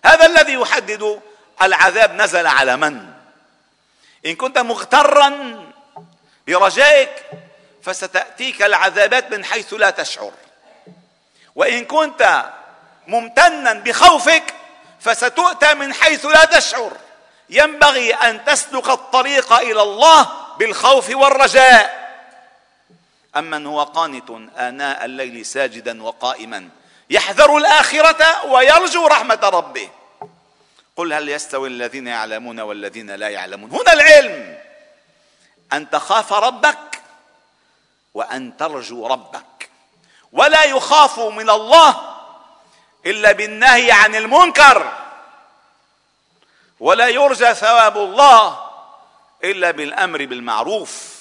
هذا 0.05 0.27
الذي 0.27 0.53
يحدد 0.53 1.21
العذاب 1.63 2.15
نزل 2.15 2.47
على 2.47 2.77
من؟ 2.77 3.13
إن 4.27 4.35
كنت 4.35 4.59
مغترا 4.59 5.61
برجائك 6.47 7.25
فستأتيك 7.83 8.63
العذابات 8.63 9.31
من 9.31 9.45
حيث 9.45 9.75
لا 9.75 9.91
تشعر. 9.91 10.33
وإن 11.55 11.85
كنت 11.85 12.45
ممتنا 13.07 13.73
بخوفك 13.73 14.55
فستؤتى 15.01 15.75
من 15.75 15.95
حيث 15.95 16.27
لا 16.27 16.45
تشعر. 16.45 16.93
ينبغي 17.51 18.15
أن 18.15 18.45
تسلك 18.45 18.89
الطريق 18.89 19.53
إلى 19.53 19.83
الله 19.83 20.29
بالخوف 20.59 21.11
والرجاء. 21.11 22.05
أمن 23.37 23.67
هو 23.67 23.83
قانت 23.83 24.31
آناء 24.59 25.05
الليل 25.05 25.47
ساجدا 25.47 26.03
وقائما. 26.03 26.69
يحذر 27.11 27.57
الآخرة 27.57 28.47
ويرجو 28.47 29.07
رحمة 29.07 29.41
ربه. 29.43 29.91
قل 30.97 31.13
هل 31.13 31.29
يستوي 31.29 31.69
الذين 31.69 32.07
يعلمون 32.07 32.61
والذين 32.61 33.11
لا 33.11 33.29
يعلمون؟ 33.29 33.71
هنا 33.71 33.93
العلم. 33.93 34.59
أن 35.73 35.91
تخاف 35.91 36.33
ربك 36.33 37.01
وأن 38.15 38.57
ترجو 38.57 39.07
ربك. 39.07 39.71
ولا 40.33 40.65
يخاف 40.65 41.21
من 41.21 41.51
الله 41.51 42.14
إلا 43.07 43.33
بالنهي 43.33 43.93
عن 43.93 44.15
المنكر. 44.15 44.93
ولا 46.81 47.09
يرجى 47.09 47.55
ثواب 47.55 47.97
الله 47.97 48.71
إلا 49.45 49.71
بالأمر 49.71 50.25
بالمعروف. 50.25 51.15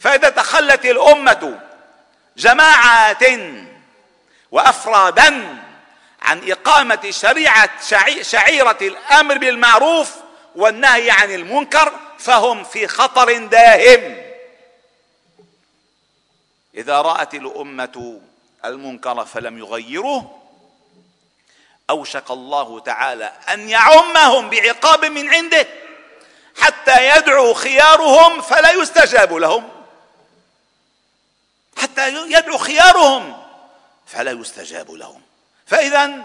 فإذا 0.00 0.28
تخلت 0.28 0.84
الأمة 0.84 1.60
جماعات 2.36 3.22
وأفرادا 4.50 5.58
عن 6.22 6.50
إقامة 6.50 7.10
شريعة 7.10 7.70
شعيرة 8.22 8.78
الأمر 8.82 9.38
بالمعروف 9.38 10.14
والنهي 10.54 11.10
عن 11.10 11.34
المنكر 11.34 11.92
فهم 12.18 12.64
في 12.64 12.88
خطر 12.88 13.38
داهم. 13.38 14.24
إذا 16.74 17.00
رأت 17.00 17.34
الأمة 17.34 18.20
المنكر 18.64 19.24
فلم 19.24 19.58
يغيروه 19.58 20.43
أوشك 21.90 22.30
الله 22.30 22.80
تعالى 22.80 23.32
أن 23.48 23.68
يعمهم 23.68 24.50
بعقاب 24.50 25.04
من 25.04 25.34
عنده 25.34 25.66
حتى 26.60 27.08
يدعو 27.08 27.54
خيارهم 27.54 28.42
فلا 28.42 28.70
يستجاب 28.70 29.32
لهم. 29.32 29.70
حتى 31.76 32.08
يدعو 32.08 32.58
خيارهم 32.58 33.42
فلا 34.06 34.30
يستجاب 34.30 34.90
لهم. 34.90 35.22
فإذا 35.66 36.24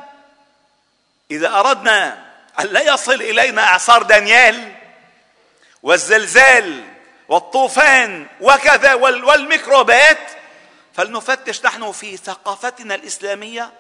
إذا 1.32 1.60
أردنا 1.60 2.30
أن 2.60 2.66
لا 2.66 2.94
يصل 2.94 3.14
إلينا 3.14 3.64
إعصار 3.64 4.04
دانيال 4.04 4.76
والزلزال 5.84 6.84
والطوفان 7.30 8.28
وكذا 8.42 8.94
والميكروبات 8.94 10.32
فلنفتش 10.94 11.66
نحن 11.66 11.92
في 11.92 12.18
ثقافتنا 12.18 12.96
الإسلامية 12.96 13.72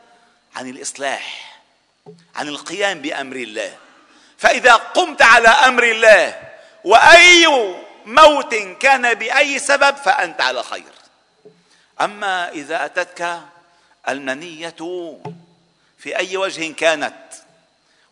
عن 0.56 0.70
الإصلاح. 0.70 1.49
عن 2.36 2.48
القيام 2.48 3.02
بأمر 3.02 3.36
الله. 3.36 3.78
فإذا 4.38 4.74
قمت 4.74 5.22
على 5.22 5.48
أمر 5.50 5.84
الله 5.84 6.42
وأي 6.84 7.48
موت 8.06 8.56
كان 8.56 9.14
بأي 9.14 9.60
سبب 9.60 9.96
فأنت 9.96 10.42
على 10.42 10.64
خير. 10.64 10.92
أما 12.02 12.50
إذا 12.50 12.86
أتتك 12.86 13.40
المنية 14.10 14.76
في 15.98 16.18
أي 16.18 16.38
وجه 16.38 16.74
كانت 16.74 17.16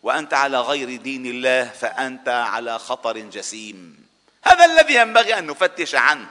وأنت 0.04 0.34
على 0.34 0.62
غير 0.62 0.96
دين 0.96 1.26
الله 1.26 1.64
فأنت 1.82 2.30
على 2.30 2.80
خطر 2.80 3.18
جسيم. 3.18 4.08
هذا 4.44 4.66
الذي 4.66 4.96
ينبغي 4.96 5.40
أن 5.40 5.48
نفتش 5.48 5.96
عنه. 5.96 6.28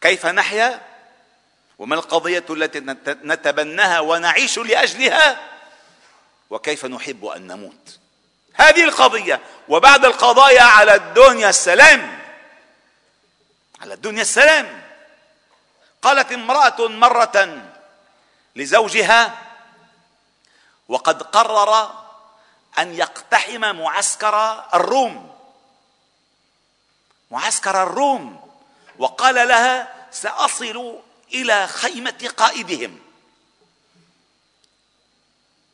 كيف 0.00 0.26
نحيا؟ 0.26 0.80
وما 1.78 1.94
القضية 1.94 2.44
التي 2.50 2.80
نتبناها 3.24 4.00
ونعيش 4.00 4.58
لأجلها؟ 4.58 5.55
وكيف 6.50 6.84
نحب 6.84 7.26
أن 7.26 7.46
نموت. 7.46 7.98
هذه 8.54 8.84
القضية 8.84 9.40
وبعد 9.68 10.04
القضايا 10.04 10.62
على 10.62 10.94
الدنيا 10.94 11.48
السلام. 11.48 12.18
على 13.80 13.94
الدنيا 13.94 14.22
السلام. 14.22 14.82
قالت 16.02 16.32
امرأة 16.32 16.88
مرة 16.88 17.62
لزوجها 18.56 19.38
وقد 20.88 21.22
قرر 21.22 21.90
أن 22.78 22.94
يقتحم 22.94 23.60
معسكر 23.60 24.64
الروم. 24.74 25.36
معسكر 27.30 27.82
الروم. 27.82 28.50
وقال 28.98 29.34
لها 29.34 30.06
سأصل 30.10 30.98
إلى 31.34 31.66
خيمة 31.66 32.30
قائدهم. 32.36 33.05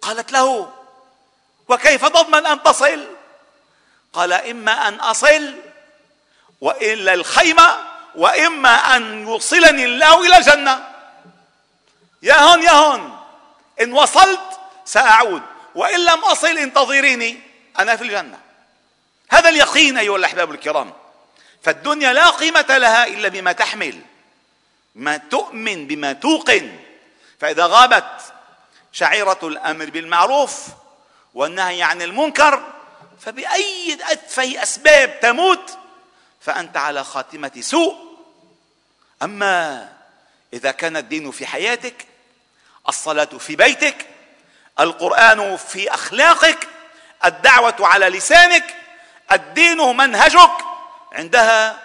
قالت 0.02 0.32
له 0.32 0.73
وكيف 1.68 2.04
تضمن 2.04 2.47
أن 2.47 2.62
تصل؟ 2.62 3.06
قال 4.12 4.32
إما 4.32 4.88
أن 4.88 4.94
أصل 4.94 5.54
وإلا 6.61 7.14
الخيمة 7.14 7.76
وإما 8.14 8.97
أن 8.97 9.23
يوصلني 9.23 9.85
الله 9.85 10.26
إلى 10.26 10.37
الجنة. 10.37 10.88
يا 12.23 12.35
هون 12.35 12.62
يا 12.62 12.71
هون 12.71 13.18
إن 13.80 13.92
وصلت 13.92 14.40
سأعود 14.85 15.42
وإن 15.75 16.04
لم 16.04 16.25
أصل 16.25 16.59
انتظريني 16.59 17.40
أنا 17.78 17.97
في 17.97 18.02
الجنة. 18.04 18.38
هذا 19.30 19.49
اليقين 19.49 19.99
أيها 19.99 20.16
الأحباب 20.16 20.50
الكرام. 20.50 20.92
فالدنيا 21.62 22.12
لا 22.12 22.30
قيمة 22.30 22.66
لها 22.78 23.06
إلا 23.06 23.28
بما 23.28 23.52
تحمل 23.52 24.00
ما 24.94 25.16
تؤمن 25.16 25.87
بما 25.87 26.12
توقن. 26.12 26.78
فإذا 27.40 27.66
غابت 27.66 28.31
شعيرة 28.92 29.38
الأمر 29.42 29.90
بالمعروف 29.90 30.66
والنهي 31.34 31.82
عن 31.82 32.02
المنكر 32.02 32.72
فبأي 33.20 33.99
اتفه 34.11 34.62
أسباب 34.62 35.20
تموت 35.20 35.78
فأنت 36.40 36.76
على 36.76 37.04
خاتمة 37.04 37.52
سوء. 37.61 37.96
أما 39.22 39.88
إذا 40.52 40.70
كان 40.70 40.96
الدين 40.96 41.30
في 41.30 41.46
حياتك 41.46 42.06
الصلاة 42.88 43.25
في 43.25 43.56
بيتك 43.56 44.06
القرآن 44.80 45.56
في 45.56 45.94
أخلاقك 45.94 46.68
الدعوة 47.25 47.76
على 47.80 48.08
لسانك 48.08 48.76
الدين 49.32 49.78
منهجك 49.78 50.64
عندها 51.12 51.82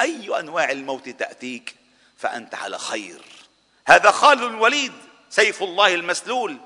أي 0.00 0.40
أنواع 0.40 0.70
الموت 0.70 1.08
تأتيك 1.08 1.74
فأنت 2.18 2.54
على 2.54 2.78
خير. 2.78 3.22
هذا 3.86 4.10
خالد 4.10 4.42
الوليد. 4.42 4.92
سيف 5.34 5.62
الله 5.62 5.94
المسلول. 5.94 6.56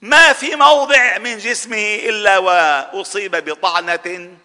ما 0.00 0.32
في 0.32 0.56
موضع 0.56 1.18
من 1.18 1.38
جسمه 1.38 1.94
إلا 1.94 2.38
وأصيب 2.38 3.36
بطعنة 3.36 4.36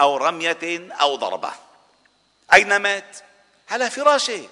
أو 0.00 0.16
رمية 0.16 0.88
أو 1.00 1.16
ضربة. 1.16 1.52
أين 2.54 2.76
مات؟ 2.76 3.16
على 3.70 3.90
فراشه. 3.90 4.48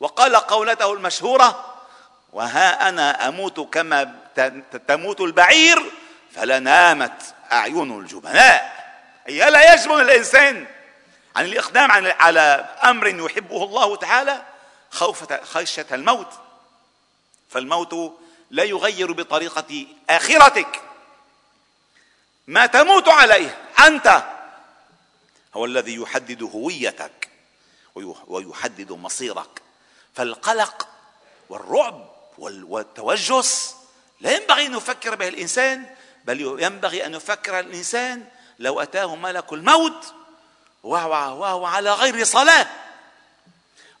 وقال 0.00 0.36
قولته 0.36 0.92
المشهورة 0.92 1.74
وها 2.32 2.88
أنا 2.88 3.28
أموت 3.28 3.60
كما 3.60 4.14
تموت 4.88 5.20
البعير 5.20 5.82
فلنامت 6.34 7.34
أعين 7.52 8.00
الجبناء. 8.00 8.80
أي 9.28 9.50
لا 9.50 9.74
يجبن 9.74 10.00
الإنسان 10.00 10.66
عن 11.36 11.44
الإقدام 11.44 11.90
على 12.20 12.68
أمر 12.84 13.06
يحبه 13.06 13.64
الله 13.64 13.96
تعالى 13.96 14.42
خوف 14.90 15.32
خشية 15.32 15.86
الموت. 15.92 16.32
فالموت 17.50 18.18
لا 18.50 18.64
يغير 18.64 19.12
بطريقة 19.12 19.86
آخرتك. 20.10 20.82
ما 22.46 22.66
تموت 22.66 23.08
عليه 23.08 23.58
أنت 23.86 24.24
هو 25.54 25.64
الذي 25.64 25.94
يحدد 25.94 26.42
هويتك 26.42 27.28
ويحدد 28.26 28.92
مصيرك. 28.92 29.62
فالقلق 30.14 30.88
والرعب 31.48 32.10
والتوجس 32.38 33.74
لا 34.20 34.36
ينبغي 34.36 34.66
أن 34.66 34.76
يفكر 34.76 35.14
به 35.14 35.28
الإنسان 35.28 35.86
بل 36.24 36.40
ينبغي 36.62 37.06
أن 37.06 37.14
يفكر 37.14 37.58
الإنسان 37.58 38.26
لو 38.58 38.80
أتاه 38.80 39.16
ملك 39.16 39.52
الموت 39.52 40.14
وهو, 40.82 41.40
وهو 41.42 41.66
على 41.66 41.92
غير 41.92 42.24
صلاة 42.24 42.66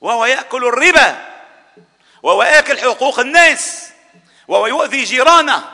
وهو 0.00 0.24
يأكل 0.24 0.64
الربا. 0.64 1.29
وهو 2.22 2.42
ياكل 2.42 2.78
حقوق 2.78 3.20
الناس 3.20 3.88
وهو 4.48 4.66
يؤذي 4.66 5.04
جيرانه 5.04 5.64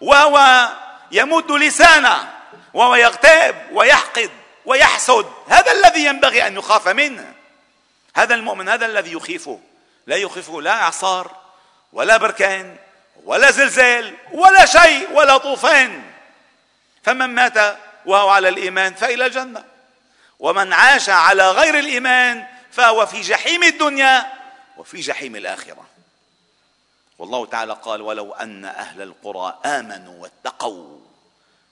وهو 0.00 0.68
يمد 1.12 1.52
لسانه 1.52 2.28
وهو 2.74 2.94
يغتاب 2.94 3.68
ويحقد 3.72 4.30
ويحسد. 4.64 5.26
هذا 5.48 5.72
الذي 5.72 6.04
ينبغي 6.04 6.46
أن 6.46 6.56
يخاف 6.56 6.88
منه. 6.88 7.32
هذا 8.16 8.34
المؤمن 8.34 8.68
هذا 8.68 8.86
الذي 8.86 9.12
يخيفه. 9.12 9.60
لا 10.06 10.16
يخيفه 10.16 10.62
لا 10.62 10.82
إعصار 10.82 11.36
ولا 11.92 12.16
بركان 12.16 12.76
ولا 13.24 13.50
زلزال 13.50 14.14
ولا 14.32 14.66
شيء 14.66 15.08
ولا 15.12 15.36
طوفان. 15.36 16.02
فمن 17.02 17.26
مات 17.26 17.76
وهو 18.06 18.28
على 18.28 18.48
الإيمان 18.48 18.94
فإلى 18.94 19.26
الجنة. 19.26 19.64
ومن 20.38 20.72
عاش 20.72 21.10
على 21.10 21.50
غير 21.50 21.78
الإيمان 21.78 22.46
فهو 22.72 23.06
في 23.06 23.20
جحيم 23.20 23.62
الدنيا 23.62 24.37
وفي 24.78 25.00
جحيم 25.00 25.36
الآخرة. 25.36 25.84
والله 27.18 27.46
تعالى 27.46 27.72
قال 27.72 28.02
ولو 28.02 28.32
أن 28.32 28.64
أهل 28.64 29.02
القرى 29.02 29.58
آمنوا 29.64 30.22
واتقوا 30.22 30.98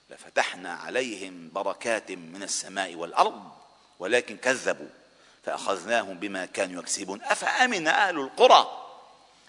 لفتحنا 0.09 0.73
عليهم 0.73 1.49
بركات 1.53 2.11
من 2.11 2.43
السماء 2.43 2.95
والأرض 2.95 3.51
ولكن 3.99 4.37
كذبوا 4.37 4.87
فأخذناهم 5.45 6.13
بما 6.13 6.45
كانوا 6.45 6.81
يكسبون. 6.81 7.21
أفأمن 7.23 7.87
أهل 7.87 8.19
القرى 8.19 8.83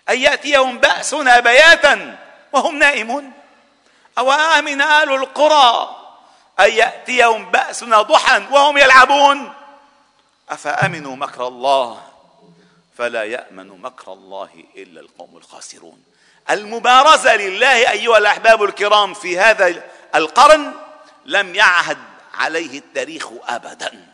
أن 0.08 0.18
يأتيهم 0.18 0.78
بأسنا 0.78 1.40
بياتا 1.40 2.18
وهم 2.52 2.78
نائمون؟ 2.78 3.32
أو 4.18 4.32
امن 4.32 4.80
أهل 4.80 5.14
القرى 5.14 5.96
أن 6.60 6.72
يأتيهم 6.72 7.50
بأسنا 7.50 8.02
ضحى 8.02 8.46
وهم 8.50 8.78
يلعبون؟ 8.78 9.52
أفأمنوا 10.48 11.16
مكر 11.16 11.48
الله 11.48 12.07
فلا 12.98 13.24
يأمن 13.24 13.68
مكر 13.68 14.12
الله 14.12 14.64
إلا 14.76 15.00
القوم 15.00 15.36
الخاسرون. 15.36 16.04
المبارزة 16.50 17.36
لله 17.36 17.90
أيها 17.90 18.18
الأحباب 18.18 18.64
الكرام 18.64 19.14
في 19.14 19.38
هذا 19.38 19.84
القرن 20.14 20.74
لم 21.24 21.54
يعهد 21.54 21.98
عليه 22.34 22.78
التاريخ 22.78 23.28
ابدا. 23.42 24.06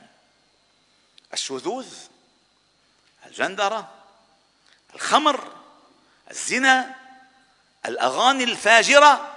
الشذوذ 1.32 1.86
الجندرة 3.26 3.88
الخمر 4.94 5.40
الزنا 6.30 6.94
الأغاني 7.86 8.44
الفاجرة 8.44 9.34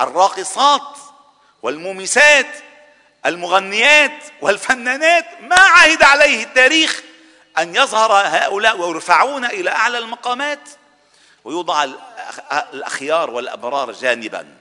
الراقصات 0.00 0.98
والمومسات 1.62 2.54
المغنيات 3.26 4.24
والفنانات 4.40 5.40
ما 5.40 5.60
عهد 5.60 6.02
عليه 6.02 6.44
التاريخ 6.44 7.09
أن 7.58 7.76
يظهر 7.76 8.12
هؤلاء 8.12 8.76
ويرفعون 8.76 9.44
إلى 9.44 9.70
أعلى 9.70 9.98
المقامات 9.98 10.68
ويوضع 11.44 11.86
الأخيار 12.52 13.30
والأبرار 13.30 13.92
جانبا. 13.92 14.56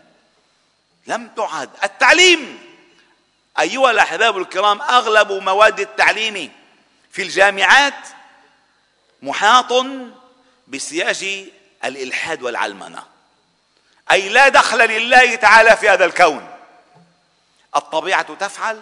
لم 1.07 1.27
تعد. 1.27 1.69
التعليم 1.83 2.69
أيها 3.59 3.91
الأحباب 3.91 4.37
الكرام 4.37 4.81
أغلب 4.81 5.31
مواد 5.31 5.79
التعليم 5.79 6.51
في 7.11 7.21
الجامعات 7.21 8.07
محاط 9.21 9.73
بسياج 10.67 11.49
الإلحاد 11.83 12.43
والعلمنة. 12.43 13.03
أي 14.11 14.29
لا 14.29 14.49
دخل 14.49 14.77
لله 14.77 15.35
تعالى 15.35 15.77
في 15.77 15.89
هذا 15.89 16.05
الكون. 16.05 16.49
الطبيعة 17.75 18.35
تفعل 18.35 18.81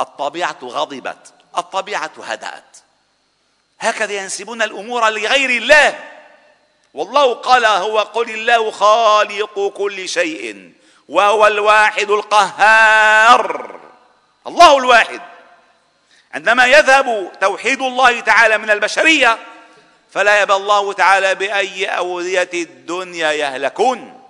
الطبيعة 0.00 0.58
غضبت 0.62 1.32
الطبيعة 1.58 2.12
هدأت. 2.22 2.81
هكذا 3.82 4.12
ينسبون 4.12 4.62
الأمور 4.62 5.08
لغير 5.08 5.50
الله. 5.50 5.98
والله 6.94 7.34
قال 7.34 7.64
هو 7.64 7.98
قل 7.98 8.30
الله 8.30 8.70
خالق 8.70 9.68
كل 9.76 10.08
شيء 10.08 10.72
وهو 11.08 11.46
الواحد 11.46 12.10
القهار. 12.10 13.80
الله 14.46 14.78
الواحد. 14.78 15.20
عندما 16.34 16.66
يذهب 16.66 17.32
توحيد 17.40 17.82
الله 17.82 18.20
تعالى 18.20 18.58
من 18.58 18.70
البشرية 18.70 19.38
فلا 20.12 20.42
يبى 20.42 20.54
الله 20.54 20.92
تعالى 20.92 21.34
بأي 21.34 21.86
اوديه 21.86 22.50
الدنيا 22.54 23.32
يهلكون. 23.32 24.22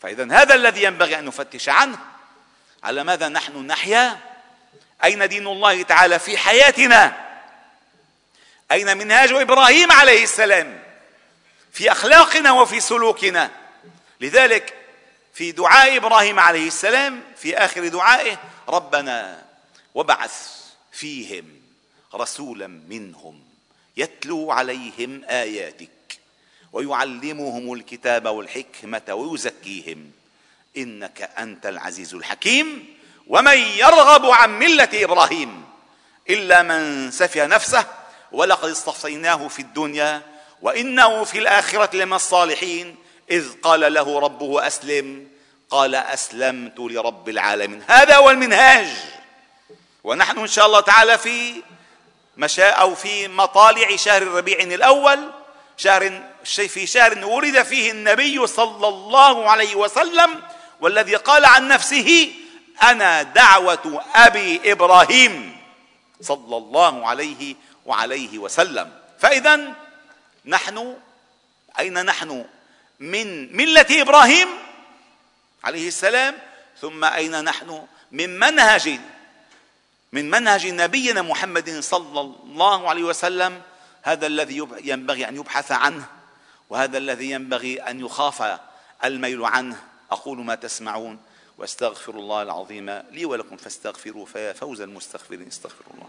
فإذا 0.00 0.28
هذا 0.32 0.54
الذي 0.54 0.82
ينبغي 0.82 1.18
أن 1.18 1.24
نفتش 1.24 1.68
عنه. 1.68 1.98
على 2.84 3.04
ماذا 3.04 3.28
نحن 3.28 3.66
نحيا؟ 3.66 4.18
أين 5.04 5.28
دين 5.28 5.46
الله 5.46 5.82
تعالى 5.82 6.18
في 6.18 6.38
حياتنا؟ 6.38 7.29
أين 8.72 8.96
منهاج 8.96 9.32
إبراهيم 9.32 9.92
عليه 9.92 10.22
السلام؟ 10.22 10.82
في 11.72 11.92
أخلاقنا 11.92 12.52
وفي 12.52 12.80
سلوكنا. 12.80 13.50
لذلك 14.20 14.74
في 15.34 15.52
دعاء 15.52 15.96
إبراهيم 15.96 16.38
عليه 16.40 16.66
السلام 16.66 17.22
في 17.36 17.56
آخر 17.56 17.88
دعائه 17.88 18.38
ربنا 18.68 19.44
وابعث 19.94 20.32
فيهم 20.92 21.44
رسولا 22.14 22.66
منهم 22.66 23.42
يتلو 23.96 24.50
عليهم 24.50 25.24
آياتك 25.24 25.90
ويعلمهم 26.72 27.72
الكتاب 27.72 28.26
والحكمة 28.26 29.14
ويزكيهم. 29.14 30.10
إنك 30.76 31.30
أنت 31.38 31.66
العزيز 31.66 32.14
الحكيم. 32.14 32.96
ومن 33.26 33.58
يرغب 33.58 34.26
عن 34.26 34.58
ملة 34.58 34.88
إبراهيم 34.94 35.64
إلا 36.30 36.62
من 36.62 37.10
سفه 37.10 37.46
نفسه 37.46 37.86
ولقد 38.32 38.70
اصطفيناه 38.70 39.48
في 39.48 39.58
الدنيا 39.58 40.22
وإنه 40.62 41.24
في 41.24 41.38
الآخرة 41.38 41.96
لمن 41.96 42.12
الصالحين. 42.12 42.96
إذ 43.30 43.46
قال 43.62 43.94
له 43.94 44.18
ربه 44.20 44.66
أسلم. 44.66 45.28
قال 45.70 45.94
أسلمت 45.94 46.78
لرب 46.78 47.28
العالمين. 47.28 47.82
هذا 47.88 48.16
هو 48.16 48.30
المنهاج. 48.30 48.86
ونحن 50.04 50.38
إن 50.38 50.46
شاء 50.46 50.66
الله 50.66 50.80
تعالى 50.80 51.18
في 51.18 51.62
مشاء 52.36 52.80
أو 52.80 52.94
في 52.94 53.28
مطالع 53.28 53.96
شهر 53.96 54.22
الربيع 54.22 54.58
الأول. 54.58 55.18
شهر 55.76 56.22
في 56.44 56.86
شهر 56.86 57.24
ولد 57.24 57.62
فيه 57.62 57.90
النبي 57.90 58.46
صلى 58.46 58.88
الله 58.88 59.50
عليه 59.50 59.74
وسلم 59.74 60.42
والذي 60.80 61.16
قال 61.16 61.44
عن 61.44 61.68
نفسه 61.68 62.32
أنا 62.82 63.22
دعوة 63.22 64.04
أبي 64.14 64.72
إبراهيم. 64.72 65.56
صلى 66.20 66.56
الله 66.56 67.06
عليه 67.06 67.54
وعليه 67.86 68.38
وسلم. 68.38 68.92
فاذا 69.18 69.74
نحن 70.46 70.96
أين 71.78 72.04
نحن؟ 72.04 72.44
من 73.00 73.56
ملة 73.56 73.86
إبراهيم 73.90 74.48
عليه 75.64 75.88
السلام 75.88 76.38
ثم 76.80 77.04
أين 77.04 77.44
نحن؟ 77.44 77.86
من 78.12 78.38
منهج 78.38 79.00
من 80.12 80.30
منهج 80.30 80.66
نبينا 80.66 81.22
محمد 81.22 81.80
صلى 81.80 82.20
الله 82.20 82.88
عليه 82.88 83.02
وسلم 83.02 83.62
هذا 84.02 84.26
الذي 84.26 84.66
ينبغي 84.84 85.28
أن 85.28 85.36
يبحث 85.36 85.72
عنه 85.72 86.06
وهذا 86.70 86.98
الذي 86.98 87.30
ينبغي 87.30 87.78
أن 87.78 88.00
يخاف 88.00 88.58
الميل 89.04 89.44
عنه. 89.44 89.82
أقول 90.10 90.38
ما 90.38 90.54
تسمعون 90.54 91.18
واستغفر 91.58 92.12
الله 92.12 92.42
العظيم 92.42 92.90
لي 92.90 93.24
ولكم 93.24 93.56
فاستغفروا 93.56 94.26
فيا 94.26 94.52
فوز 94.52 94.80
المستغفرين. 94.80 95.46
استغفر 95.46 95.84
الله. 95.94 96.08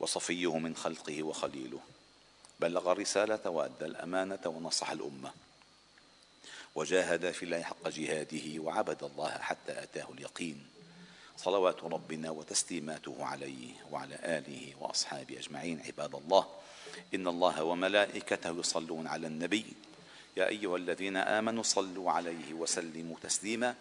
وصفيه 0.00 0.58
من 0.58 0.76
خلقه 0.76 1.22
وخليله. 1.22 1.80
بلغ 2.60 2.92
الرسالة 2.92 3.50
وأدى 3.50 3.84
الأمانة 3.84 4.40
ونصح 4.46 4.90
الأمة. 4.90 5.32
وجاهد 6.74 7.30
في 7.30 7.42
الله 7.42 7.62
حق 7.62 7.88
جهاده 7.88 8.62
وعبد 8.62 9.02
الله 9.02 9.30
حتى 9.30 9.82
أتاه 9.82 10.06
اليقين. 10.12 10.66
صلوات 11.36 11.84
ربنا 11.84 12.30
وتسليماته 12.30 13.16
عليه 13.20 13.72
وعلى 13.90 14.14
آله 14.14 14.74
وأصحابه 14.80 15.38
أجمعين. 15.38 15.82
عباد 15.86 16.14
الله 16.14 16.46
إن 17.14 17.28
الله 17.28 17.64
وملائكته 17.64 18.58
يصلون 18.58 19.06
على 19.06 19.26
النبي. 19.26 19.64
يا 20.36 20.48
أيها 20.48 20.76
الذين 20.76 21.16
آمنوا 21.16 21.62
صلوا 21.62 22.10
عليه 22.10 22.54
وسلموا 22.54 23.16
تسليما. 23.22 23.74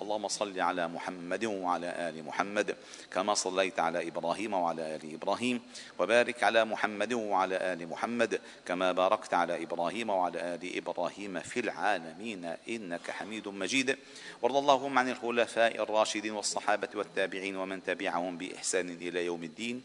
اللهم 0.00 0.28
صل 0.28 0.60
على 0.60 0.88
محمد 0.88 1.44
وعلى 1.44 2.08
آل 2.08 2.24
محمد 2.24 2.76
كما 3.10 3.34
صليت 3.34 3.80
على 3.80 4.08
إبراهيم 4.08 4.54
وعلى 4.54 4.96
آل 4.96 5.14
إبراهيم 5.14 5.60
وبارك 5.98 6.44
على 6.44 6.64
محمد 6.64 7.12
وعلى 7.12 7.56
آل 7.72 7.88
محمد 7.88 8.40
كما 8.66 8.92
باركت 8.92 9.34
على 9.34 9.62
إبراهيم 9.62 10.10
وعلى 10.10 10.54
آل 10.54 10.76
إبراهيم 10.76 11.40
في 11.40 11.60
العالمين 11.60 12.56
إنك 12.68 13.10
حميد 13.10 13.48
مجيد. 13.48 13.98
وارض 14.42 14.56
اللهم 14.56 14.98
عن 14.98 15.08
الخلفاء 15.08 15.82
الراشدين 15.82 16.32
والصحابة 16.32 16.88
والتابعين 16.94 17.56
ومن 17.56 17.82
تبعهم 17.82 18.38
بإحسان 18.38 18.88
إلى 18.88 19.26
يوم 19.26 19.44
الدين 19.44 19.82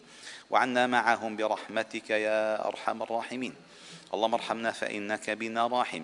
وعنا 0.49 0.87
معهم 0.87 1.35
برحمتك 1.35 2.09
يا 2.09 2.67
أرحم 2.67 3.03
الراحمين. 3.03 3.53
اللهم 4.13 4.33
ارحمنا 4.33 4.71
فإنك 4.71 5.29
بنا 5.29 5.67
راحم. 5.67 6.03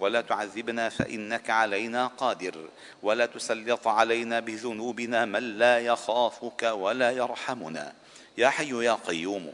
ولا 0.00 0.20
تعذبنا 0.20 0.88
فإنك 0.88 1.50
علينا 1.50 2.06
قادر 2.06 2.68
ولا 3.02 3.26
تسلط 3.26 3.88
علينا 3.88 4.40
بذنوبنا 4.40 5.24
من 5.24 5.58
لا 5.58 5.78
يخافك 5.78 6.62
ولا 6.62 7.10
يرحمنا. 7.10 7.92
يا 8.38 8.48
حي 8.48 8.84
يا 8.84 8.92
قيوم 8.92 9.52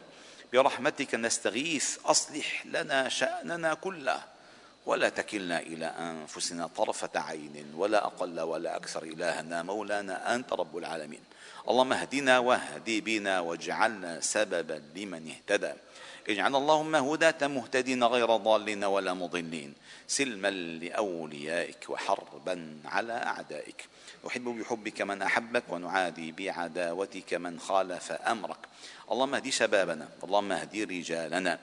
برحمتك 0.52 1.14
نستغيث 1.14 1.98
أصلح 2.04 2.66
لنا 2.66 3.08
شأننا 3.08 3.74
كله. 3.74 4.20
ولا 4.86 5.08
تكلنا 5.08 5.60
إلى 5.60 5.86
أنفسنا 5.86 6.66
طرفة 6.66 7.20
عين 7.20 7.72
ولا 7.76 8.06
أقل 8.06 8.40
ولا 8.40 8.76
أكثر. 8.76 9.02
إلهنا 9.02 9.62
مولانا 9.62 10.34
أنت 10.34 10.52
رب 10.52 10.76
العالمين. 10.76 11.20
اللهم 11.68 11.92
اهدنا 11.92 12.38
واهدي 12.38 13.00
بنا 13.00 13.40
واجعلنا 13.40 14.20
سببا 14.20 14.82
لمن 14.96 15.30
اهتدى. 15.30 15.72
اجعل 16.28 16.56
اللهم 16.56 16.94
هداة 16.96 17.46
مهتدين 17.46 18.04
غير 18.04 18.36
ضالين 18.36 18.84
ولا 18.84 19.14
مضلين. 19.14 19.74
سلما 20.08 20.50
لأوليائك 20.50 21.84
وحربا 21.88 22.76
على 22.84 23.12
أعدائك. 23.12 23.88
نحب 24.26 24.44
بحبك 24.44 25.02
من 25.02 25.22
أحبك 25.22 25.62
ونعادي 25.68 26.32
بعداوتك 26.32 27.34
من 27.34 27.60
خالف 27.60 28.12
أمرك. 28.12 28.58
اللهم 29.12 29.34
اهدي 29.34 29.50
شبابنا 29.50 30.08
اللهم 30.24 30.52
اهدي 30.52 30.84
رجالنا. 30.84 31.58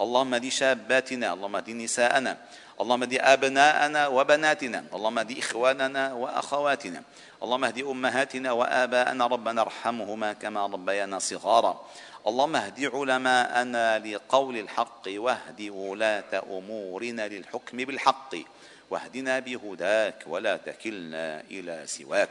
اللهم 0.00 0.34
اهدي 0.34 0.50
شاباتنا 0.50 1.32
اللهم 1.32 1.56
اهدي 1.56 1.72
نساءنا. 1.72 2.38
اللهم 2.80 3.02
اهدي 3.02 3.20
أبناءنا 3.20 4.06
وبناتنا. 4.06 4.84
اللهم 4.94 5.18
اهدي 5.18 5.38
إخواننا 5.38 6.12
وأخواتنا. 6.12 7.02
اللهم 7.42 7.64
اهدي 7.64 7.82
أمهاتنا 7.82 8.52
وآباءنا. 8.52 9.26
ربنا 9.26 9.60
ارحمهما 9.62 10.32
كما 10.32 10.66
ربيانا 10.66 11.18
صغارا. 11.18 11.86
اللهم 12.26 12.56
اهد 12.56 12.90
علماءنا 12.94 13.98
لقول 13.98 14.58
الحق 14.58 15.02
واهد 15.06 15.60
ولاة 15.70 16.42
أمورنا 16.50 17.28
للحكم 17.28 17.76
بالحق 17.76 18.34
واهدنا 18.90 19.38
بهداك 19.38 20.24
ولا 20.26 20.56
تكلنا 20.56 21.42
إلى 21.50 21.82
سواك. 21.86 22.28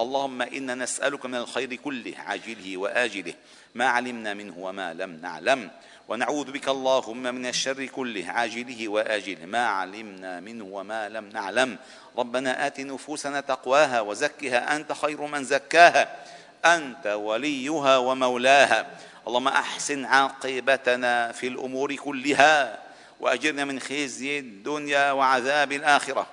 اللهم 0.00 0.42
إنا 0.42 0.74
نسألك 0.74 1.26
من 1.26 1.34
الخير 1.34 1.74
كله 1.74 2.14
عاجله 2.18 2.76
وآجله 2.76 3.34
ما 3.74 3.86
علمنا 3.86 4.34
منه 4.34 4.58
وما 4.58 4.94
لم 4.94 5.20
نعلم. 5.22 5.70
ونعوذ 6.08 6.52
بك 6.52 6.68
اللهم 6.68 7.22
من 7.22 7.46
الشر 7.46 7.86
كله 7.86 8.24
عاجله 8.28 8.88
وآجله 8.88 9.46
ما 9.46 9.66
علمنا 9.66 10.40
منه 10.40 10.64
وما 10.64 11.08
لم 11.08 11.28
نعلم. 11.28 11.78
ربنا 12.18 12.66
آت 12.66 12.80
نفوسنا 12.80 13.40
تقواها 13.40 14.00
وزكها 14.00 14.76
أنت 14.76 14.92
خير 14.92 15.20
من 15.22 15.44
زكاها 15.44 16.16
أنت 16.64 17.06
وليها 17.06 17.96
ومولاها. 17.98 18.86
اللهم 19.28 19.48
أحسن 19.48 20.04
عاقبتنا 20.04 21.32
في 21.32 21.46
الأمور 21.46 21.94
كلها 21.94 22.82
وأجرنا 23.20 23.64
من 23.64 23.80
خزي 23.80 24.38
الدنيا 24.38 25.12
وعذاب 25.12 25.72
الآخرة. 25.72 26.26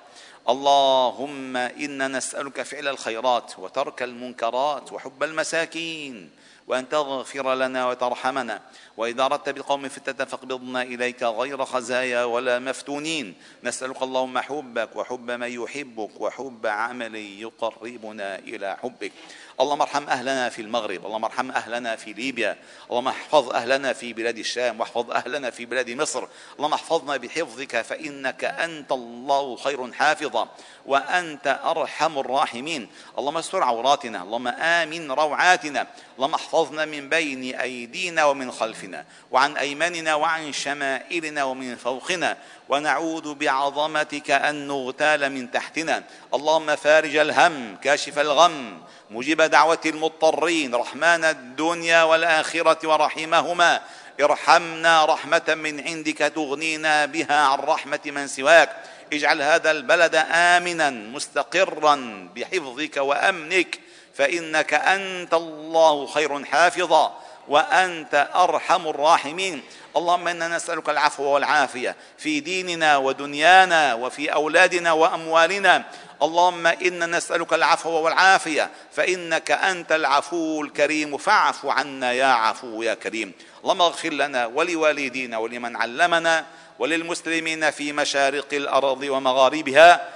اللهم 0.48 1.56
إنا 1.56 2.08
نسألك 2.08 2.62
فعل 2.62 2.88
الخيرات 2.88 3.58
وترك 3.58 4.02
المنكرات 4.02 4.92
وحب 4.92 5.22
المساكين. 5.22 6.30
وأن 6.66 6.88
تغفر 6.88 7.54
لنا 7.54 7.88
وترحمنا. 7.88 8.62
وإذا 8.96 9.24
أردت 9.24 9.48
بقوم 9.48 9.88
فتنة 9.88 10.24
فاقبضنا 10.24 10.82
إليك 10.82 11.22
غير 11.22 11.64
خزايا 11.64 12.24
ولا 12.24 12.58
مفتونين. 12.58 13.34
نسألك 13.64 14.02
اللهم 14.02 14.38
حبك 14.38 14.96
وحب 14.96 15.30
من 15.30 15.62
يحبك 15.62 16.20
وحب 16.20 16.66
عمل 16.66 17.16
يقربنا 17.16 18.38
إلى 18.38 18.76
حبك. 18.82 19.12
اللهم 19.60 19.82
ارحم 19.82 20.08
أهلنا 20.08 20.48
في 20.48 20.62
المغرب 20.62 21.06
اللهم 21.06 21.24
ارحم 21.24 21.50
أهلنا 21.50 21.96
في 21.96 22.12
ليبيا 22.12 22.56
اللهم 22.90 23.08
احفظ 23.08 23.50
أهلنا 23.50 23.92
في 23.92 24.12
بلاد 24.12 24.38
الشام 24.38 24.80
واحفظ 24.80 25.10
أهلنا 25.10 25.50
في 25.50 25.66
بلاد 25.66 25.90
مصر. 25.90 26.26
اللهم 26.58 26.72
احفظنا 26.72 27.16
بحفظك 27.16 27.80
فإنك 27.80 28.44
أنت 28.44 28.92
الله 28.92 29.56
خير 29.56 29.92
حافظا 29.92 30.48
وأنت 30.86 31.60
أرحم 31.64 32.18
الراحمين. 32.18 32.88
اللهم 33.18 33.36
استر 33.36 33.62
عوراتنا 33.62 34.22
اللهم 34.22 34.48
آمن 34.48 35.10
روعاتنا. 35.10 35.86
اللهم 36.16 36.34
احفظنا 36.56 36.84
من 36.84 37.08
بين 37.08 37.54
أيدينا 37.54 38.24
ومن 38.24 38.52
خلفنا 38.52 39.04
وعن 39.30 39.56
أيماننا 39.56 40.14
وعن 40.14 40.52
شمائلنا 40.52 41.44
ومن 41.44 41.76
فوقنا 41.76 42.36
ونعوذ 42.68 43.34
بعظمتك 43.34 44.30
أن 44.30 44.66
نغتال 44.66 45.32
من 45.32 45.50
تحتنا. 45.50 46.02
اللهم 46.34 46.76
فارج 46.76 47.16
الهم 47.16 47.76
كاشف 47.76 48.18
الغم 48.18 48.80
مجيب 49.10 49.42
دعوة 49.42 49.80
المضطرين 49.86 50.74
رحمن 50.74 51.24
الدنيا 51.24 52.02
والآخرة 52.02 52.88
ورحمهما. 52.88 53.80
ارحمنا 54.20 55.04
رحمة 55.04 55.54
من 55.54 55.80
عندك 55.80 56.18
تغنينا 56.18 57.06
بها 57.06 57.36
عن 57.36 57.58
رحمة 57.58 58.00
من 58.06 58.28
سواك. 58.28 58.76
اجعل 59.12 59.42
هذا 59.42 59.70
البلد 59.70 60.14
آمنا 60.30 60.90
مستقرا 60.90 62.28
بحفظك 62.36 62.96
وأمنك. 62.96 63.85
فإنك 64.18 64.74
أنت 64.74 65.34
الله 65.34 66.06
خير 66.06 66.44
حافظا 66.44 67.16
وأنت 67.48 68.28
أرحم 68.34 68.88
الراحمين. 68.88 69.62
اللهم 69.96 70.28
إنا 70.28 70.48
نسألك 70.48 70.88
العفو 70.88 71.22
والعافية 71.22 71.96
في 72.18 72.40
ديننا 72.40 72.96
ودنيانا 72.96 73.94
وفي 73.94 74.32
أولادنا 74.32 74.92
وأموالنا. 74.92 75.84
اللهم 76.22 76.66
إنا 76.66 77.06
نسألك 77.06 77.52
العفو 77.52 77.90
والعافية 77.90 78.70
فإنك 78.92 79.50
أنت 79.50 79.92
العفو 79.92 80.62
الكريم. 80.62 81.16
فاعف 81.16 81.66
عنا 81.66 82.12
يا 82.12 82.26
عفو 82.26 82.82
يا 82.82 82.94
كريم. 82.94 83.32
اللهم 83.62 83.82
اغفر 83.82 84.12
لنا 84.12 84.46
ولوالدينا 84.46 85.38
ولمن 85.38 85.76
علمنا 85.76 86.44
وللمسلمين 86.78 87.70
في 87.70 87.92
مشارق 87.92 88.48
الأرض 88.52 89.02
ومغاربها. 89.02 90.15